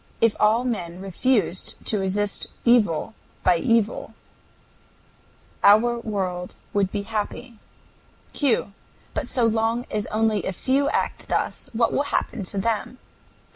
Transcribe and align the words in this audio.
If 0.19 0.35
all 0.39 0.63
men 0.63 0.99
refused 0.99 1.75
to 1.85 1.99
resist 1.99 2.47
evil 2.65 3.13
by 3.43 3.57
evil 3.57 4.15
our 5.63 5.99
world 5.99 6.55
would 6.73 6.91
be 6.91 7.03
happy. 7.03 7.59
Q. 8.33 8.73
But 9.13 9.27
so 9.27 9.45
long 9.45 9.85
as 9.91 10.07
only 10.07 10.43
a 10.43 10.53
few 10.53 10.89
act 10.89 11.27
thus, 11.27 11.69
what 11.73 11.93
will 11.93 12.05
happen 12.09 12.41
to 12.45 12.57
them? 12.57 12.97
A. 12.97 12.97